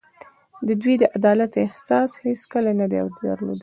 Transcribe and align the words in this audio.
دوی 0.81 0.95
د 1.01 1.03
عدالت 1.17 1.51
احساس 1.65 2.09
هېڅکله 2.23 2.71
نه 2.79 2.85
دی 2.91 2.99
درلودلی. 3.23 3.59